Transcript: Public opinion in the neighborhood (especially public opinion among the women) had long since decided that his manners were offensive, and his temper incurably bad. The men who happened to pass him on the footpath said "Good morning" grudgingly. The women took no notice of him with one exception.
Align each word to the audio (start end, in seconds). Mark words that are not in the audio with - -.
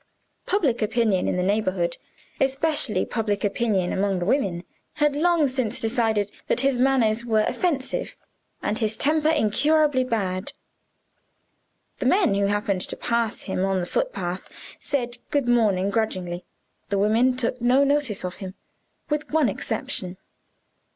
Public 0.47 0.81
opinion 0.81 1.27
in 1.27 1.35
the 1.37 1.43
neighborhood 1.43 1.97
(especially 2.39 3.05
public 3.05 3.43
opinion 3.43 3.93
among 3.93 4.17
the 4.17 4.25
women) 4.25 4.63
had 4.93 5.15
long 5.15 5.47
since 5.47 5.79
decided 5.79 6.31
that 6.47 6.61
his 6.61 6.79
manners 6.79 7.23
were 7.23 7.45
offensive, 7.47 8.15
and 8.63 8.79
his 8.79 8.97
temper 8.97 9.29
incurably 9.29 10.03
bad. 10.03 10.53
The 11.99 12.07
men 12.07 12.33
who 12.33 12.47
happened 12.47 12.81
to 12.81 12.97
pass 12.97 13.43
him 13.43 13.63
on 13.63 13.79
the 13.79 13.85
footpath 13.85 14.49
said 14.79 15.19
"Good 15.29 15.47
morning" 15.47 15.91
grudgingly. 15.91 16.45
The 16.89 16.97
women 16.97 17.37
took 17.37 17.61
no 17.61 17.83
notice 17.83 18.25
of 18.25 18.37
him 18.37 18.55
with 19.07 19.29
one 19.29 19.49
exception. 19.49 20.17